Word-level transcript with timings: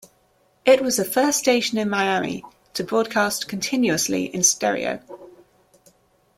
It 0.65 0.81
was 0.81 0.97
the 0.97 1.05
first 1.05 1.37
station 1.37 1.77
in 1.77 1.87
Miami 1.87 2.43
to 2.73 2.83
broadcast 2.83 3.47
continuously 3.47 4.23
in 4.33 4.41
stereo. 4.41 4.99